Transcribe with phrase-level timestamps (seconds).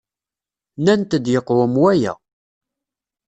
[0.77, 2.13] Nnant-d yeqwem waya.